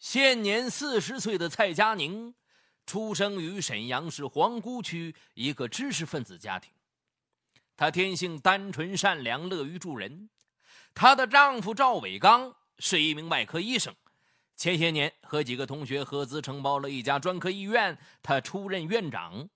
[0.00, 2.34] 现年四十岁的蔡佳宁，
[2.86, 6.72] 出生于沈阳市皇姑区一个知识分子家庭。
[7.76, 10.30] 她天性单纯善良，乐于助人。
[10.94, 13.94] 她的丈夫赵伟刚是一名外科医生，
[14.56, 19.50] 前些年和几个同学合资承包了一家专科医院，他出任院长。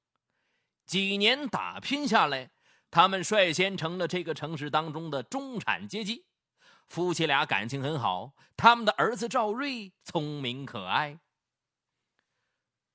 [0.84, 2.50] 几年打拼下来，
[2.90, 6.26] 他们率先成了这个城市当中的中产阶级。
[6.88, 11.18] 夫妻俩感情很好，他们的儿子赵瑞聪明可爱。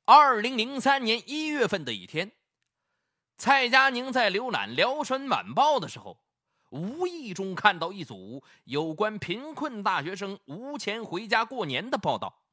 [0.06, 2.32] 二零零三年一月份的一天，
[3.38, 6.22] 蔡佳宁在浏览《辽沈晚报》的时候，
[6.70, 12.44] 无意中看到一组有关贫困大学生无钱回家过年的报道，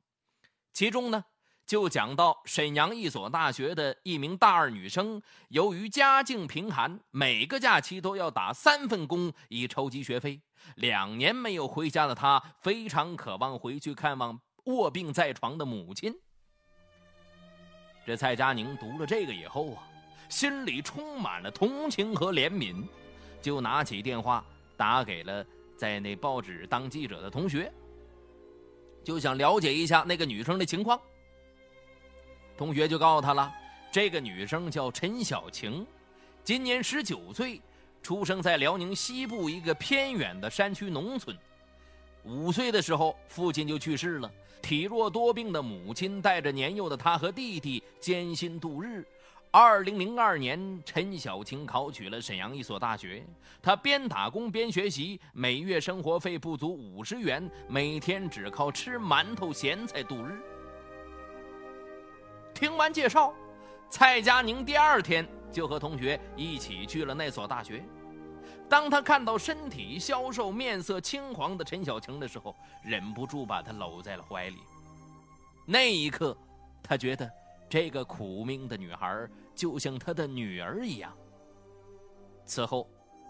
[0.73, 1.25] 其中呢。
[1.67, 10.41] 就讲到沈阳一所大学的一名大二女生，由于家境贫寒，每个假期都要打三份工以筹集学费。
[10.77, 16.15] 两年没有回家的他，非常渴望回去看望卧病在床的母亲。
[18.05, 19.83] 这蔡佳宁读了这个以后啊，
[20.29, 22.87] 心里充满了同情和怜悯，
[23.43, 24.45] 就拿起电话
[24.77, 25.45] 打给了
[25.77, 27.73] 在那报纸当记者的同学，
[29.03, 31.01] 就想了解一下那个女生的情况。
[32.57, 33.53] 同学就告诉他了，
[33.91, 35.87] 这个女生叫陈小晴，
[36.43, 37.61] 今年十九岁，
[38.07, 41.37] 出生在辽宁西部一个偏远的山区农村。
[42.23, 44.31] 五岁的时候，父亲就去世了，
[44.63, 49.05] 体弱多病的母亲带着年幼的她和弟弟艰辛度日。
[49.51, 53.25] 二零零二年，陈小青考取了沈阳一所大学，
[53.61, 60.41] 她边打工边学习，每月生活费不足五十元，每天只靠吃馒头咸菜度日。
[62.55, 63.35] 听完介绍，
[63.91, 67.85] 蔡佳宁第二天就和同学一起去了那所大学。
[68.69, 74.59] 当他看到身体消瘦、面色青黄的陈小晴的时候，忍不住把她搂在了怀里。
[75.65, 76.37] 那一刻，
[76.83, 77.31] 他觉得
[77.69, 81.13] 这个苦命的女孩就像他的女儿一样。
[82.45, 82.89] 此后，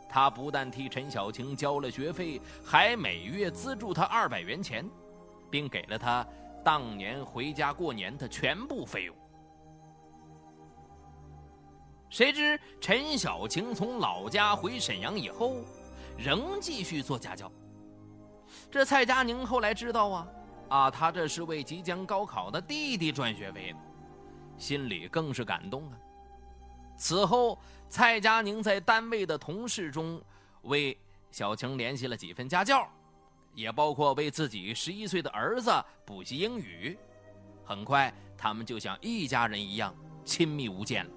[0.08, 4.88] 他不但替陈小晴交了学费，还每月资助她二百元钱，
[5.50, 6.26] 并给了她。
[6.64, 9.16] 当年回家过年的全部费用。
[12.08, 15.56] 谁知陈小晴从老家回沈阳以后，
[16.16, 17.50] 仍继续做家教。
[18.70, 20.28] 这蔡佳宁后来知道啊，
[20.68, 23.74] 啊，他这是为即将高考的弟弟赚学费，
[24.56, 25.98] 心里更是感动啊。
[26.96, 27.58] 此后，
[27.88, 30.20] 蔡佳宁在单位的同事中，
[30.62, 30.96] 为
[31.30, 32.88] 小晴联系了几份家教。
[33.52, 35.72] 也包括为自己十一岁的儿子
[36.04, 36.94] 补习英语，
[37.64, 39.94] 很快他们就像一家人一样
[40.26, 41.10] 亲密无间了。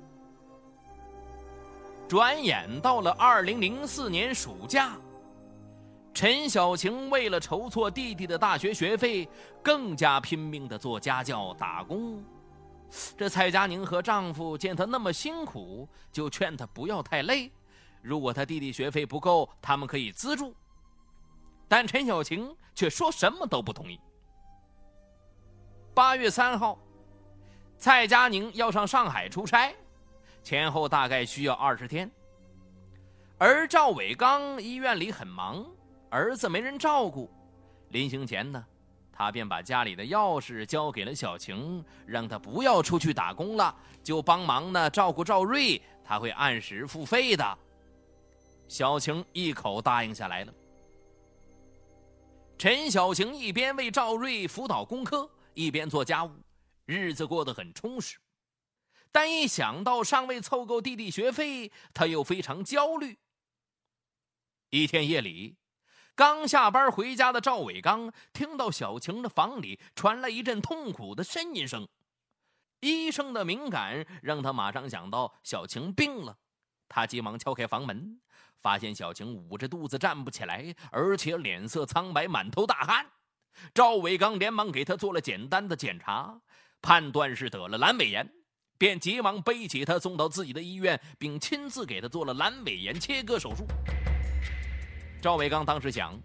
[2.09, 4.97] 转眼到了二零零四年暑假，
[6.11, 9.29] 陈小晴为了筹措弟弟的大学学费，
[9.61, 12.19] 更加拼命的做家教打工。
[13.15, 17.51] 这蔡佳宁和丈夫见她那么辛苦，就劝她不要太累。
[18.01, 20.55] 如果她弟弟学费不够，他们可以资助。
[21.67, 23.99] 但陈小晴却说什么都不同意。
[25.93, 26.79] 八月三号，
[27.77, 29.71] 蔡佳宁要上上海出差，
[30.49, 32.09] 前后大概需要二十天。
[33.37, 35.63] 而赵伟刚医院里很忙，
[36.09, 37.29] 儿子没人照顾，
[37.89, 38.65] 临行前呢，
[39.13, 47.57] 他便把家里的钥匙交给了小晴，让他不要出去打工了，就帮忙呢照顾赵瑞，他会按时付费的。
[48.67, 50.53] 小晴一口答应下来了。
[52.57, 56.31] 陈小晴一边为赵瑞辅导功课，一边做家务，
[56.88, 58.17] 日子过得很充实。
[59.11, 63.17] 但一想到尚未凑够弟弟学费，他又非常焦虑。
[64.69, 65.57] 一天夜里，
[66.15, 71.87] 刚下班回家的赵伟刚听到小晴的房里传来一阵痛苦的呻吟声，
[72.81, 76.37] 医生的敏感让他马上想到小晴病了，
[76.87, 78.21] 他急忙敲开房门。
[78.61, 83.09] 发现小晴捂着肚子站不起来，而且脸色苍白，满头大汗。
[83.73, 86.41] 赵伟刚连忙给她做了简单的检查，
[86.81, 88.29] 判断是得了阑尾炎，
[88.79, 93.67] 便急忙背起她送到自己的医院，并亲自给她做了阑尾炎切割手术。
[95.21, 96.17] 赵伟刚当时想，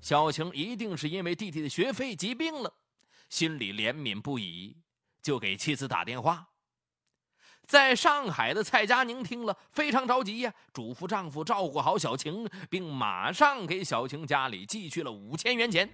[0.00, 2.72] 小晴一定是因为弟弟的学费疾病了，
[3.28, 4.74] 心里怜悯不已，
[5.22, 6.48] 就给妻子打电话。
[7.66, 15.86] 在上海的蔡佳宁听了非常着急呀，嘱咐丈夫照顾好小晴，并马上给小晴家里寄去了五千元钱。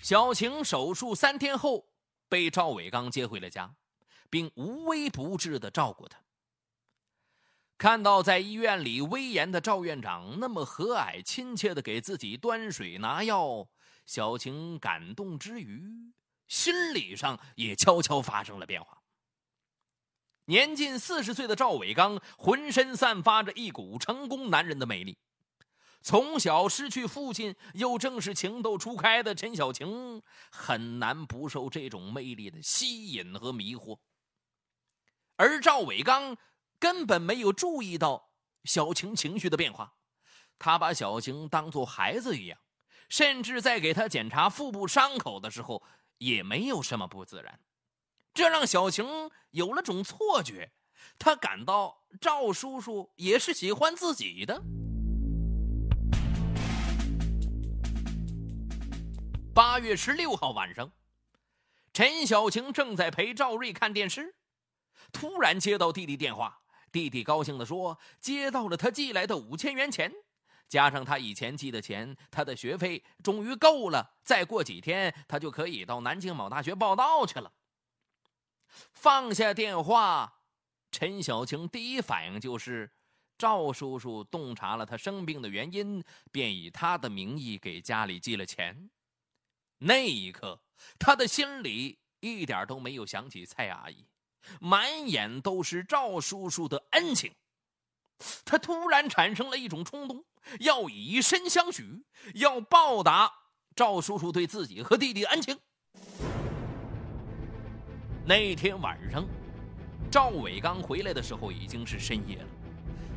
[0.00, 1.84] 小晴手术三天后
[2.30, 3.74] 被赵伟刚接回了家，
[4.30, 6.18] 并无微不至的照顾他。
[7.76, 13.66] 看到在医院里威严的赵院长那么和蔼亲切的给自己端水拿药，
[14.06, 16.12] 小晴感动之余，
[16.46, 19.02] 心理上也悄悄发生了变化。
[20.44, 25.16] 年近四十岁的赵伟刚，浑身散发着一股成功男人的魅力。
[26.02, 33.98] 从小失去父亲，又正是情窦初开的陈小晴，很难不受这种魅力的吸引和迷惑。
[35.36, 36.36] 而赵伟刚。
[36.78, 38.30] 根本没有注意到
[38.64, 39.96] 小晴情绪的变化，
[40.58, 42.58] 他把小晴当做孩子一样，
[43.10, 45.82] 甚至在给他检查腹部伤口的时候
[46.16, 47.60] 也没有什么不自然，
[48.32, 50.72] 这让小晴有了种错觉，
[51.18, 54.62] 她感到赵叔叔也是喜欢自己的。
[59.52, 60.92] 八月十六号晚上，
[61.92, 64.36] 陈小晴正在陪赵瑞看电视，
[65.12, 66.62] 突然接到弟弟电话。
[66.92, 70.12] 弟弟高兴地说：“接到了他寄来的五千元钱，
[70.68, 74.14] 加上他以前寄的钱，他的学费终于够了。
[74.22, 77.52] 再过几天，他就可以到南京某大学报道去了。”
[78.94, 80.42] 放下电话，
[80.92, 82.90] 陈小晴第一反应就是
[83.36, 88.88] 赵叔叔洞察了他生病的原因，便以他的名义给家里寄了钱。
[89.82, 90.60] 那一刻，
[90.98, 94.06] 他的心里一点都没有想起蔡阿姨。
[94.60, 97.32] 满眼都是赵叔叔的恩情，
[98.44, 100.22] 他突然产生了一种冲动，
[100.60, 102.04] 要以身相许，
[102.34, 103.32] 要报答
[103.74, 105.58] 赵叔叔对自己和弟弟恩情。
[108.26, 109.26] 那天晚上，
[110.10, 112.48] 赵伟刚回来的时候已经是深夜了，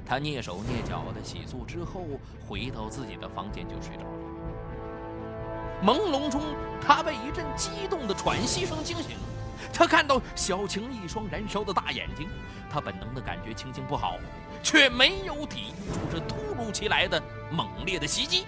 [0.05, 2.05] 他蹑手蹑脚的洗漱之后，
[2.47, 4.32] 回到自己的房间就睡着了。
[5.85, 6.41] 朦胧中，
[6.81, 9.17] 他被一阵激动的喘息声惊醒。
[9.73, 12.29] 他看到小晴一双燃烧的大眼睛，
[12.69, 14.17] 他本能的感觉情形不好，
[14.61, 17.21] 却没有抵御住这突如其来的
[17.51, 18.45] 猛烈的袭击。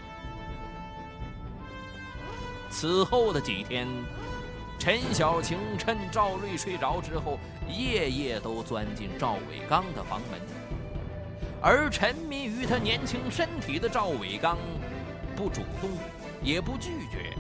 [2.70, 3.88] 此后的几天，
[4.78, 10.40] 陈小晴趁赵瑞睡着之后，夜夜都钻进赵伟刚的房门，
[11.62, 14.58] 而沉迷于他年轻身体的赵伟刚，
[15.36, 15.90] 不主动，
[16.42, 17.34] 也不拒绝。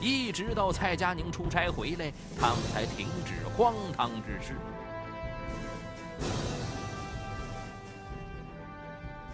[0.00, 4.54] 一直到蔡佳宁出差回来，他们才停止荒唐之事。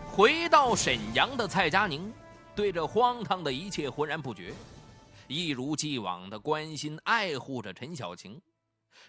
[0.05, 2.13] 回到沈阳的蔡佳宁，
[2.55, 4.55] 对这荒唐的一切浑然不觉，
[5.29, 8.41] 一如既往的关心爱护着陈小晴，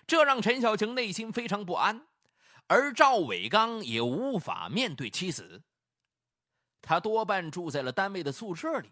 [0.05, 2.05] 这让陈小晴内心非常不安，
[2.67, 5.63] 而赵伟刚也无法面对妻子，
[6.81, 8.91] 他多半住在了单位的宿舍里。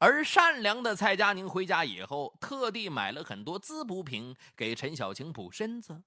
[0.00, 6.04] 而善良的蔡佳宁回家以后，特地买了很多滋补品给陈小晴补身子。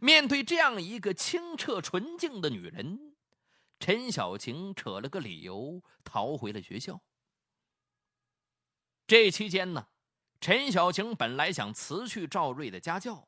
[0.00, 3.16] 面对这样一个清澈纯净的女人，
[3.80, 7.00] 陈小晴扯了个理由逃回了学校。
[9.06, 9.88] 这期间呢，
[10.38, 13.26] 陈小晴本来想辞去赵瑞的家教，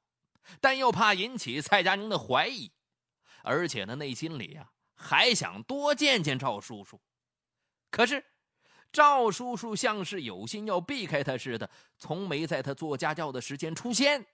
[0.60, 2.70] 但又怕引起蔡佳宁的怀疑，
[3.42, 7.00] 而且呢，内心里啊还想多见见赵叔叔。
[7.90, 8.26] 可是。
[8.92, 14.26] 赵叔叔像是有心要避开他似的，从没在他做家教的时间出现。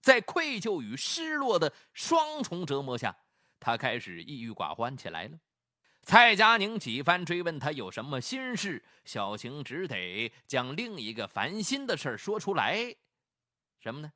[0.00, 3.16] 在愧疚与失落的双重折磨下，
[3.60, 5.38] 他开始抑郁寡欢起来了。
[6.02, 12.92] 蔡佳宁几番追问他有什么心事，小晴只得将另一个烦心的事说出来。
[13.78, 14.12] 什么呢？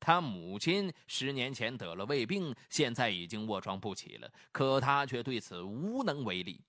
[0.00, 6.60] 他母亲十年前得了胃病，现在已经卧床不起了，可他却对此无能为力。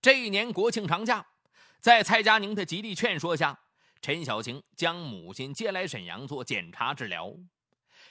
[0.00, 1.26] 这一年国庆长假。
[1.84, 3.60] 在蔡佳宁的极力劝说下，
[4.00, 7.36] 陈小晴将母亲接来沈阳做检查治疗。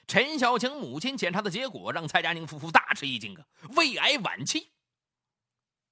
[0.06, 3.44] 陈小晴母亲检查的结果让蔡佳宁夫妇大吃一惊啊，
[3.76, 4.70] 胃癌晚期。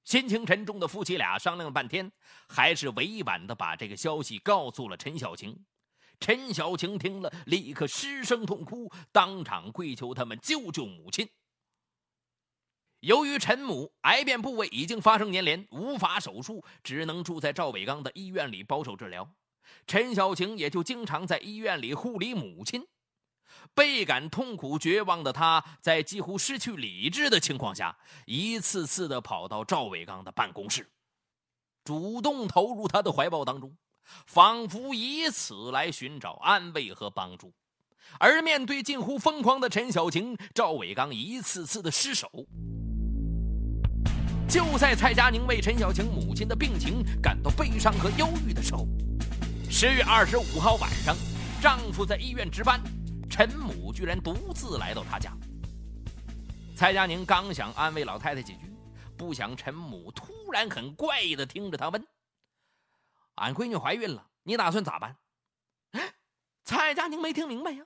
[0.03, 2.11] 心情沉重的夫妻俩商量了半天，
[2.47, 5.65] 还是委婉的把这个消息告诉了陈小晴。
[6.19, 11.27] 陈小晴听了，立刻失声痛哭，当场跪求他们救救母亲。
[13.01, 19.27] 由于陈母癌变部位已经发生粘连，无法手术，只能住在赵伟刚的医院里保守治疗。
[19.87, 22.85] 陈小晴也就经常在医院里护理母亲。
[23.73, 30.87] 倍感痛苦、绝望的他，在几乎失去理智的情况下，一次次的跑到赵伟刚的办公室，
[31.83, 33.75] 主动投入他的怀抱当中，
[34.27, 37.51] 仿佛以此来寻找安慰和帮助。
[38.19, 42.29] 而面对近乎疯狂的陈小晴，赵伟刚一次次的失手。
[44.51, 48.85] 就在蔡佳宁为陈小晴母亲的病情感到悲伤和忧郁的时候，
[49.69, 51.15] 十月二十五号晚上，
[51.61, 52.81] 丈夫在医院值班，
[53.29, 55.31] 陈母居然独自来到她家。
[56.75, 58.69] 蔡佳宁刚想安慰老太太几句，
[59.15, 62.05] 不想陈母突然很怪异的听着他问
[63.35, 65.15] ：“俺闺女怀孕了，你打算咋办？”
[66.65, 67.85] 蔡佳宁没听明白呀，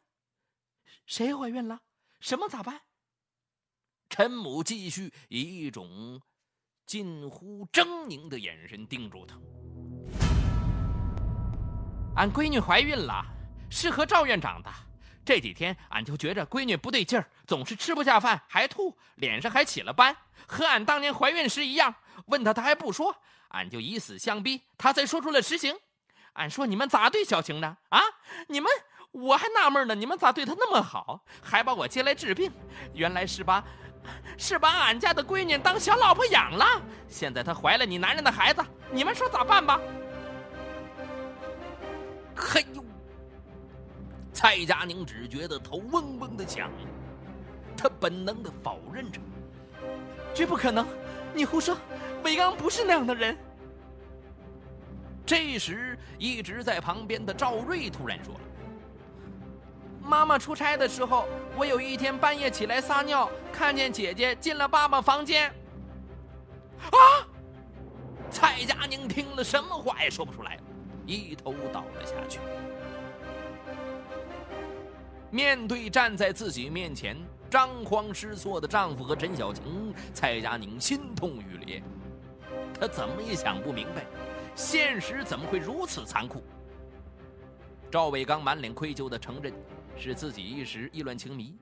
[1.05, 1.31] 谁？
[1.35, 1.81] 怀孕了？
[2.19, 2.81] 什么咋办？
[4.09, 6.19] 陈母继续以一种
[6.85, 9.35] 近乎狰狞的眼神盯住他。
[12.15, 13.25] 俺闺女怀孕了，
[13.69, 14.69] 是和赵院长的。
[15.25, 20.15] 这几天俺就觉着闺女不对劲儿，总是吃不下饭，还吐，脸上还起了斑，
[20.45, 21.95] 和俺当年怀孕时一样。
[22.27, 23.15] 问他，他还不说，
[23.49, 25.75] 俺就以死相逼，他才说出了实情。
[26.33, 27.99] 俺说你们咋对小晴的啊？
[28.47, 28.69] 你们
[29.11, 32.51] 我还纳闷呢，你们咋对她那么好，还把我接来治病？
[32.93, 33.63] 原来是把，
[34.37, 36.65] 是把俺家的闺女当小老婆养了。
[37.07, 39.79] 现在她怀了你男人的孩子，你们说咋办吧？
[42.35, 42.83] 嘿呦！
[44.33, 46.69] 蔡佳宁只觉得头嗡嗡的响，
[47.77, 49.21] 他本能的否认着
[50.35, 50.85] ：“绝不可能，
[51.33, 51.77] 你胡说，
[52.23, 53.37] 伟刚不是那样的人。”
[55.25, 58.39] 这时，一直在旁边的赵瑞突然说了
[60.05, 65.51] ：“妈妈出差的时候，我有一天半夜起来撒尿，看见姐姐进了爸爸房间。”
[66.91, 67.25] 啊！
[68.29, 70.59] 蔡佳宁听了，什么话也说不出来，
[71.05, 72.39] 一头倒了下去。
[75.31, 77.17] 面对站在自己面前
[77.49, 81.81] 张慌失措的丈夫和陈小晴，蔡佳宁心痛欲裂，
[82.79, 84.05] 她怎么也想不明白。
[84.53, 86.43] 现实怎么会如此残酷？
[87.91, 89.53] 赵伟刚满脸愧疚地承认，
[89.97, 91.57] 是自己一时意乱情迷，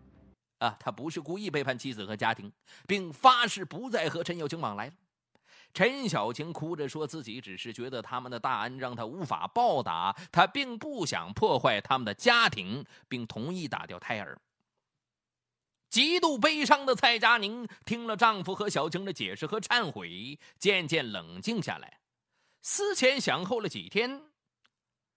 [0.60, 2.52] 啊，他不是故意背叛妻子和家庭，
[2.88, 4.94] 并发誓不再和陈小青往来了。
[5.74, 14.40] 陈小青哭着说自己只是觉得他们的大恩让他无法报答，他并不想破坏他们的家庭，并同意打掉胎儿。
[15.90, 22.00] 极度悲伤的蔡佳宁听了丈夫和小青的解释和忏悔，渐渐冷静下来。
[22.62, 24.24] 思前想后了几天，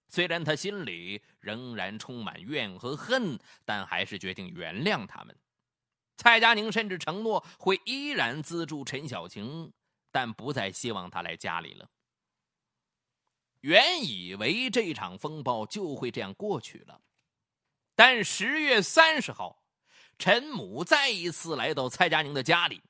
[0.09, 5.37] 虽然他心里仍然充满怨和恨，但还是决定原谅他们。
[6.17, 9.73] 蔡佳宁甚至承诺会依然资助陈小晴，
[10.11, 11.89] 但不再希望他来家里了。
[13.61, 17.01] 原以为这场风暴就会这样过去了，
[17.95, 19.63] 但十月三十号，
[20.19, 22.81] 陈母再一次来到蔡佳宁的家里，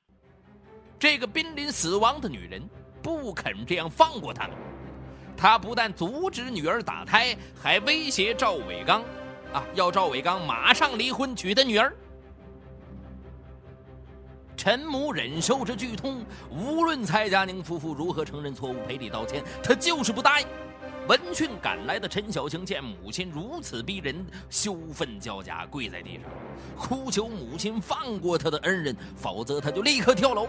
[0.99, 2.67] 这个濒临死亡的女人。
[2.99, 4.57] 不肯这样放过他们，
[5.37, 9.01] 他不但阻止女儿打胎，还威胁赵伟刚，
[9.53, 11.93] 啊，要赵伟刚马上离婚娶他女儿。
[14.57, 20.47] 陈母忍受着剧痛，无论蔡佳宁夫妇如何承认错误、赔礼道歉，他就是不答应。
[21.07, 26.23] 闻讯赶来的陈小晴见母亲如此逼人，羞愤交加，跪在地上，
[26.75, 30.47] 哭求母亲放过他的恩人，否则他就立刻跳楼。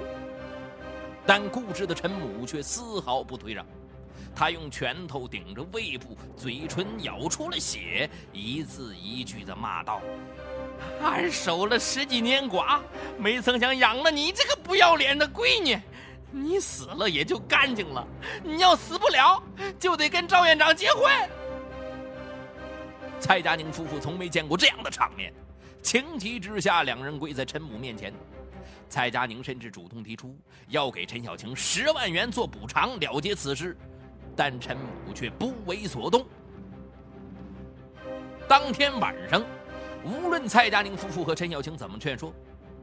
[1.26, 3.64] 但固执的陈母却丝毫不退让，
[4.34, 10.00] 他用拳头顶着胃部，嘴唇咬出了血，一字一句的骂道
[11.02, 12.80] ：“俺守了十几年寡，
[13.18, 15.78] 没曾想养了你这个不要脸的闺女。
[16.30, 18.06] 你死了也就干净了，
[18.44, 19.42] 你要死不了，
[19.78, 21.10] 就得跟赵院长结婚。”
[23.18, 25.32] 蔡佳宁夫妇从没见过这样的场面，
[25.82, 28.12] 情急之下，两人跪在陈母面前。
[28.88, 33.76] 蔡佳宁甚至主动提出要给陈小晴十万元做补偿，了结此事，
[34.38, 36.24] 但陈母却不为所动。
[38.46, 39.42] 当天晚上，
[40.04, 42.32] 无论蔡佳宁夫妇和陈小晴怎么劝说，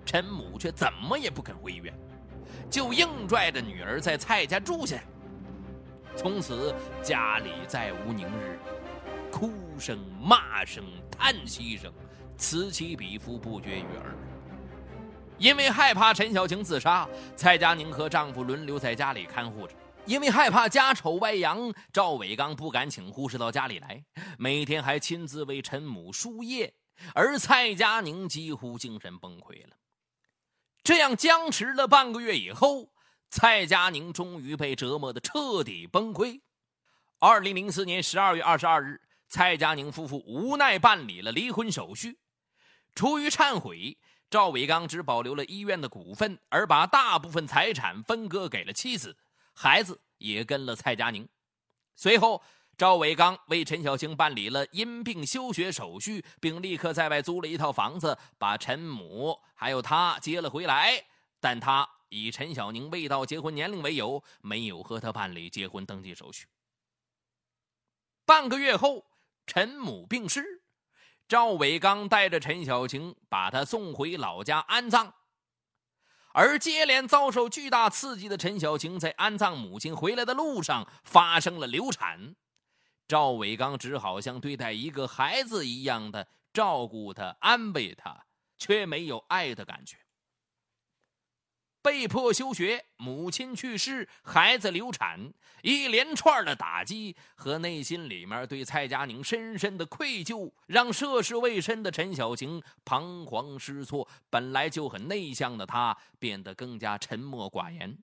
[0.03, 1.93] 陈母却怎么也不肯回医院，
[2.69, 4.99] 就硬拽着女儿在蔡家住下。
[6.13, 8.59] 从此家里再无宁日，
[9.31, 11.89] 哭声、骂声、叹息声
[12.35, 14.13] 此起彼伏，不绝于耳。
[15.37, 19.73] 因为害怕陈小晴自杀，蔡佳宁和丈夫轮流在家里看护着。
[20.07, 24.05] 因为害怕家丑外扬，赵伟刚不敢请护士到家里来，
[24.37, 26.73] 每天还亲自为陈母输液。
[27.13, 29.75] 而蔡佳宁几乎精神崩溃了。
[30.83, 32.91] 这样僵持了半个月以后，
[33.29, 36.39] 蔡佳宁终于被折磨得彻底崩溃。
[37.19, 42.19] 二零零四年十二月二十二日，蔡佳宁夫妇无奈办理了离婚手续，
[42.93, 43.97] 出于忏悔。
[44.29, 49.17] 赵伟刚只保留了医院的股份，而把大部分财产分割给了妻子，
[49.55, 51.27] 孩子也跟了蔡佳宁。
[51.95, 52.43] 随后，
[52.77, 61.05] 赵伟刚为陈小青办理了因病休学手续，并立刻在外租了一套房子，把陈母还有他接了回来。
[61.39, 66.47] 但他以陈小宁未到结婚年龄为由，没有和他办理结婚登记手续。
[68.25, 69.05] 半个月后，
[69.47, 70.63] 陈母病逝。
[71.27, 75.13] 赵伟刚带着陈小晴把她送回老家安葬。
[76.37, 82.35] 而接连遭受巨大刺激的陈小晴，在安葬母亲回来的路上发生了流产。
[83.07, 88.25] 赵伟刚只好像对待一个孩子一样的照顾她、安慰她，
[88.57, 89.95] 却没有爱的感觉。
[91.85, 104.07] 被迫休学，母亲去世，孩子流产，一连串的打击和内心里面对蔡佳宁深深的愧疚，让涉世未深的陈小晴彷徨失措。
[104.31, 107.95] 本来就很内向的她，变得更加沉默寡言，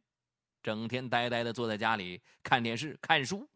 [0.63, 3.49] 整天呆呆的坐在家里看电视、看书。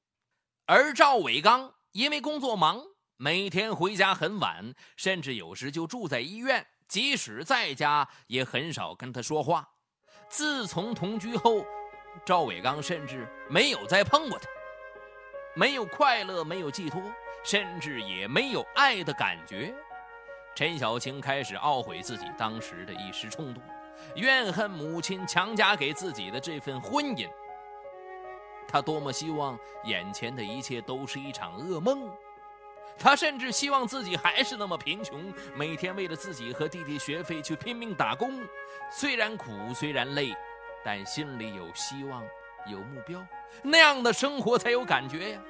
[0.65, 2.83] 而赵伟刚因为工作忙，
[3.17, 9.75] 每天回家很晚，甚至有时就住在医院，即使在家也很少跟他说话。
[10.29, 11.65] 自从同居后，
[12.25, 14.49] 赵伟刚甚至没有再碰过她，
[15.55, 17.01] 没有快乐，没有寄托，
[17.43, 19.75] 甚至也没有爱的感觉。
[20.55, 23.63] 陈小青开始懊悔自己当时的一时冲动，
[24.15, 27.29] 怨恨母亲强加给自己的这份婚姻。
[28.67, 32.11] 他多么希望眼前的一切都是一场噩梦，
[32.99, 38.41] 他甚至希望自己还是那么贫穷，每天为了自己和弟弟学费去拼命打工，
[38.91, 40.35] 虽然苦，虽然累，
[40.85, 42.23] 但心里有希望，
[42.67, 43.25] 有目标，
[43.63, 45.41] 那样的生活才有感觉呀。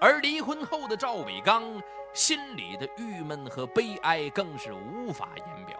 [0.00, 1.80] 而离婚后的赵伟刚
[2.12, 5.78] 心里的郁闷和悲哀更是无法言表，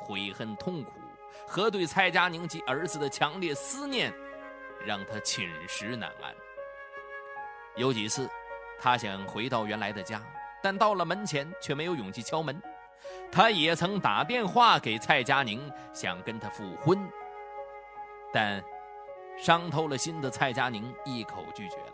[0.00, 0.92] 悔恨、痛苦
[1.46, 4.12] 和对蔡佳宁及儿子的强烈思念。
[4.84, 6.32] 让他寝食难安。
[7.74, 8.30] 有几次，
[8.78, 10.22] 他想回到原来的家，
[10.62, 12.60] 但到了门前却没有勇气敲门。
[13.30, 17.08] 他也曾打电话给蔡佳宁，想跟他复婚，
[18.32, 18.62] 但
[19.36, 21.92] 伤透了心的蔡佳宁一口拒绝了。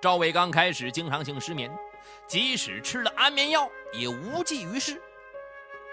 [0.00, 1.70] 赵伟刚开始经常性失眠，
[2.26, 5.00] 即使吃了安眠药也无济于事。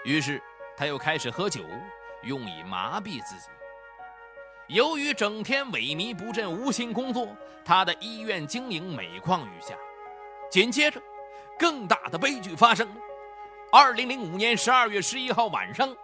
[0.04, 0.42] 于是
[0.76, 1.62] 他又开始喝酒，
[2.22, 3.48] 用以麻痹自己。
[4.68, 7.26] 由于整天萎靡不振、无心工作，
[7.64, 9.74] 他的医院经营每况愈下。
[10.50, 11.00] 紧接着，
[11.58, 12.94] 更大的悲剧发生了。
[13.72, 15.96] 二零零五年十二月十一号晚上，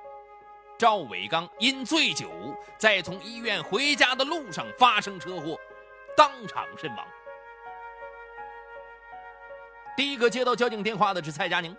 [0.79, 2.31] 赵伟刚因醉酒
[2.79, 5.59] 在从医院回家的路上发生车祸，
[6.17, 7.07] 当场身亡。
[9.95, 11.77] 第一个接到交警电话的是蔡佳宁，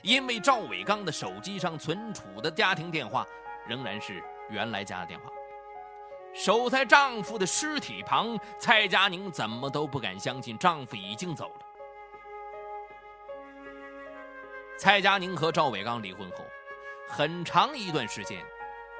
[0.00, 3.26] 因为赵伟刚的手机上存储的家庭电话
[3.68, 5.30] 仍然是原来家的电话。
[6.36, 11.60] 守在丈夫的尸体旁，蔡佳宁怎么都不敢相信丈夫已经走了。
[14.78, 16.44] 蔡佳宁和赵伟刚离婚后，
[17.08, 18.44] 很长一段时间，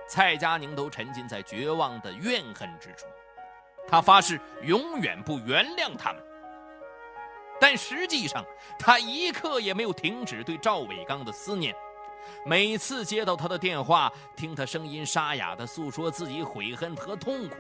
[0.09, 3.07] 蔡佳宁都沉浸在绝望的怨恨之中，
[3.87, 6.23] 她发誓永远不原谅他们。
[7.61, 8.43] 但实际上，
[8.79, 11.77] 她一刻也没有停止对赵伟刚的思念。
[12.45, 17.57] 每次接到他的电话，听他声音沙哑的诉说自己悔恨和痛苦，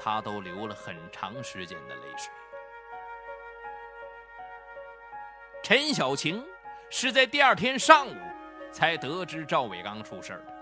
[0.00, 2.30] 他都流了很长时间的泪水。
[5.62, 6.44] 陈小晴
[6.90, 8.16] 是在第二天上午
[8.72, 10.52] 才得知赵伟刚出事的，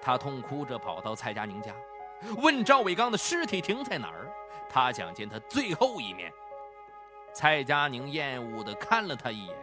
[0.00, 1.74] 他痛哭着跑到蔡佳宁家，
[2.36, 4.30] 问赵伟刚的尸体停在哪儿，
[4.68, 6.32] 他想见他最后一面。
[7.34, 9.56] 蔡佳宁厌恶的看了他一眼。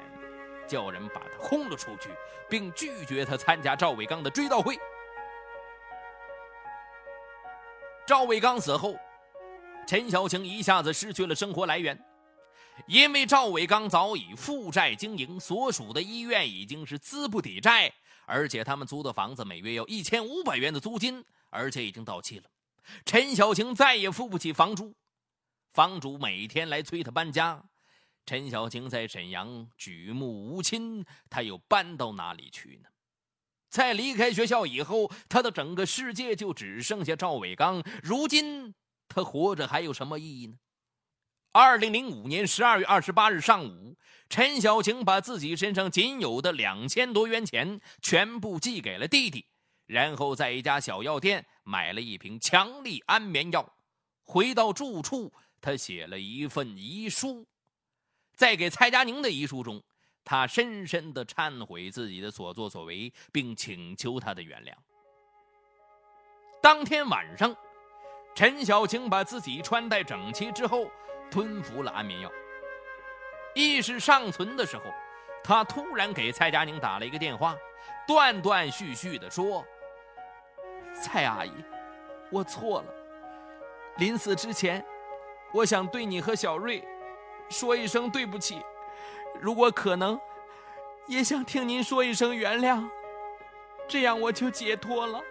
[0.70, 2.10] 叫人把他轰了出去，
[2.48, 4.80] 并拒绝他参加赵伟刚的追悼会。
[8.06, 8.96] 赵伟刚死后，
[9.88, 12.00] 陈小晴一下子失去了生活来源，
[12.88, 17.92] 因为赵伟刚早已负债经营，所属的医院已经是资不抵债，
[18.26, 22.46] 而且他们租的房子每月要一千五百元的租金，而且已经到期了。
[23.06, 24.96] 陈小晴再也付不起房租，
[25.74, 27.64] 房主每天来催他搬家。
[28.30, 32.90] 陈小晴在沈阳举目无亲，她又搬到哪里去呢？
[33.72, 37.84] 在离开学校以后，她的整个世界就只剩下赵伟刚。
[38.04, 38.76] 如今，
[39.08, 40.60] 她活着还有什么意义呢？
[41.54, 43.98] 二零零五年十二月二十八日上午，
[44.30, 49.48] 陈小晴把自己身上仅有的两千多元钱全部寄给了弟弟，
[49.88, 53.74] 然后在一家小药店买了一瓶强力安眠药。
[54.22, 57.48] 回到住处，他写了一份遗书。
[58.40, 59.84] 在给蔡佳宁的遗书中，
[60.24, 64.72] 他深深的忏悔自己的所作所为，并请求他的原谅。
[66.62, 67.54] 当天晚上，
[68.34, 70.90] 陈小青把自己穿戴整齐之后，
[71.30, 72.32] 吞服了安眠药。
[73.56, 74.84] 意识尚存的时候，
[75.44, 77.58] 他突然给蔡佳宁打了一个电话，
[78.08, 79.66] 断断续续的说
[80.96, 81.52] ：“蔡阿姨，
[82.32, 82.94] 我错了。
[83.98, 84.82] 临死之前，
[85.52, 86.82] 我想对你和小瑞。”
[87.50, 88.62] 说一声对不起，
[89.40, 90.20] 如果可能，
[91.08, 92.88] 也想听您说一声原谅。
[93.88, 95.22] 这样我就解脱了。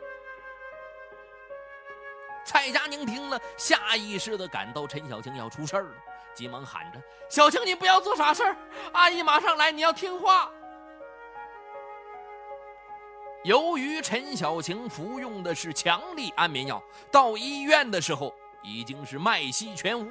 [2.45, 5.95] 蔡佳宁听了，下意识的感到陈小晴要出事儿了，
[6.35, 7.01] 急忙喊着
[7.31, 8.57] ：“小晴，你不要做傻事儿，
[8.93, 10.51] 阿姨马上来，你要听话。”
[13.45, 20.11] 由于陈小晴服用的是强力安眠药，到医院的时候已经是脉息全无。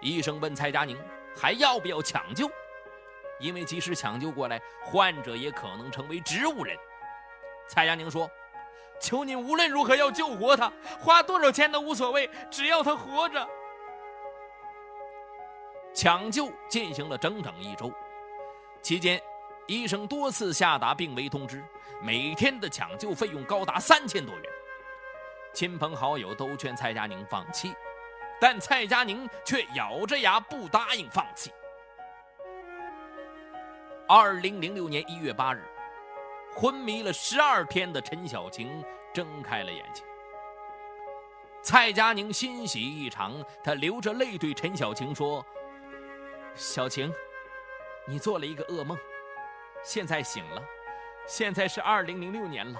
[0.00, 0.98] 医生问蔡佳宁
[1.36, 2.50] 还要不要抢救，
[3.40, 6.76] 因为即使抢救过来，患者也可能成为植物人。
[7.68, 8.30] 蔡佳宁说。
[9.00, 13.46] 求您无论如何要救活他，花多少钱都无所谓，只要他活着。
[15.92, 17.92] 抢救进行了整整一周，
[18.80, 19.20] 期间，
[19.66, 21.62] 医生多次下达病危通知，
[22.00, 24.44] 每天的抢救费用高达三千多元。
[25.52, 27.74] 亲朋好友都劝蔡佳宁放弃，
[28.44, 31.50] 但蔡佳宁却咬着牙不答应放弃。
[34.06, 35.64] 二零零六年一月八日。
[36.54, 40.04] 昏迷了十二天的陈小晴睁开了眼睛。
[41.62, 45.42] 蔡佳宁欣喜异常，他流着泪对陈小晴说
[46.54, 47.10] ：“小晴，
[48.06, 48.94] 你做了一个噩梦，
[49.82, 50.62] 现在醒了。
[51.26, 52.78] 现在是二零零六年了，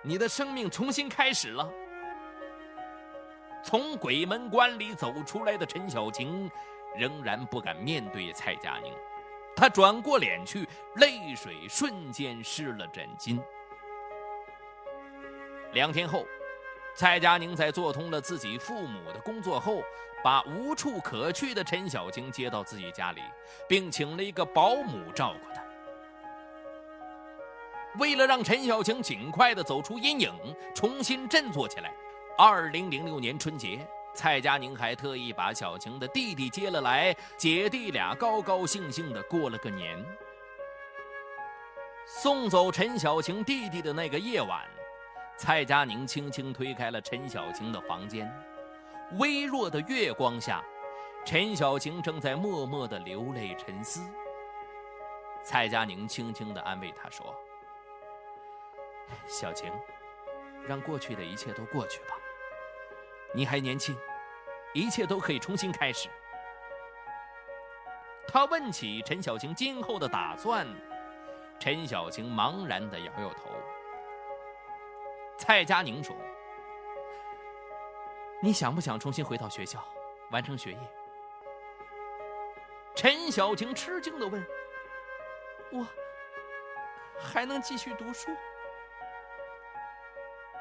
[0.00, 1.68] 你的生命重新开始了。”
[3.62, 6.50] 从鬼门关里走出来的陈小晴，
[6.96, 8.92] 仍然不敢面对蔡佳宁。
[9.54, 13.38] 他转过脸去，泪水瞬间湿了枕巾。
[15.72, 16.26] 两天后，
[16.94, 19.82] 蔡佳宁在做通了自己父母的工作后，
[20.24, 23.20] 把无处可去的陈小晴接到自己家里，
[23.68, 25.62] 并请了一个保姆照顾她。
[27.98, 30.32] 为了让陈小晴尽快的走出阴影，
[30.74, 31.92] 重新振作起来，
[32.36, 33.86] 二零零六年春节。
[34.14, 40.04] 蔡佳宁还特意把小晴的弟弟接了来，姐弟俩高高兴兴的过了个年。
[42.04, 44.68] 送走陈小晴弟弟的那个夜晚，
[45.38, 48.30] 蔡佳宁轻轻推开了陈小晴的房间，
[49.18, 50.62] 微弱的月光下，
[51.24, 54.02] 陈小晴正在默默的流泪沉思。
[55.42, 57.34] 蔡佳宁轻轻地安慰她说
[59.26, 59.72] ：“小晴，
[60.68, 62.14] 让过去的一切都过去吧。”
[63.34, 63.96] 你还年轻，
[64.74, 66.10] 一切都可以重新开始。
[68.28, 70.66] 他问起陈小晴今后的打算，
[71.58, 73.48] 陈小晴茫然的摇摇头。
[75.38, 76.14] 蔡佳宁说
[78.42, 79.82] ：“你想不想重新回到学校，
[80.30, 80.78] 完成学业？”
[82.94, 84.46] 陈小晴吃惊的问
[85.72, 85.86] ：“我
[87.18, 88.30] 还能继续读书？”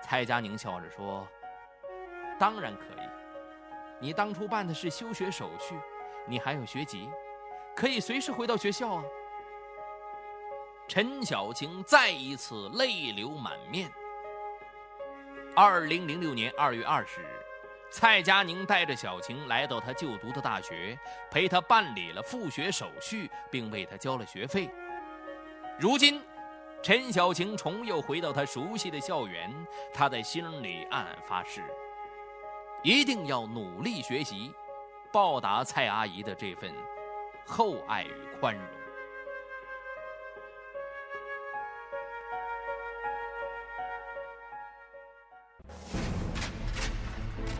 [0.01, 1.27] 蔡佳宁笑着说。
[2.41, 3.05] 当然可以，
[3.99, 5.75] 你当初办的是休学手续，
[6.25, 7.07] 你还有学籍，
[7.75, 9.03] 可以随时回到学校啊。
[10.87, 13.91] 陈小晴再一次泪流满面。
[15.55, 17.25] 二零零六年二月二十日，
[17.91, 20.97] 蔡佳宁带着小晴来到他就读的大学，
[21.29, 24.67] 陪他办理了复学手续，并为他交了学费。
[25.79, 26.19] 如今，
[26.81, 29.53] 陈小晴重又回到他熟悉的校园，
[29.93, 31.61] 他在心里暗暗发誓。
[32.83, 34.51] 一定要努力学习，
[35.13, 36.73] 报答蔡阿姨的这份
[37.45, 38.63] 厚爱与宽容。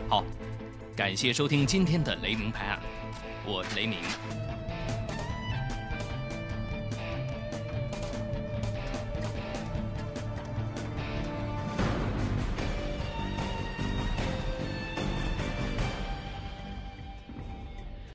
[0.08, 0.24] 好，
[0.96, 2.80] 感谢收听今天的雷鸣拍案，
[3.46, 4.00] 我是雷鸣。